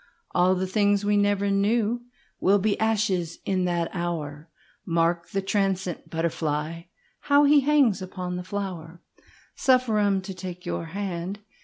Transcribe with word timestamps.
All 0.31 0.55
the 0.55 0.65
things 0.65 1.05
we 1.05 1.23
ever 1.27 1.49
knewWill 1.49 2.59
be 2.59 2.75
ashes 2.79 3.37
in 3.45 3.65
that 3.65 3.91
hour, 3.93 4.49
Mark 4.83 5.29
the 5.29 5.43
transient 5.43 6.09
butterfly, 6.09 6.85
How 7.19 7.43
he 7.43 7.59
hangs 7.59 8.01
upon 8.01 8.35
the 8.35 8.43
flower. 8.43 9.03
Suffer 9.53 10.01
me 10.09 10.19
to 10.21 10.33
take 10.33 10.65
your 10.65 10.85
hand. 10.85 11.41